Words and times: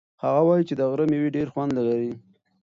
هغه 0.23 0.41
وایي 0.47 0.63
چې 0.69 0.73
د 0.79 0.81
غره 0.89 1.05
مېوې 1.11 1.29
ډېر 1.37 1.47
خوند 1.53 1.71
لري. 1.87 2.11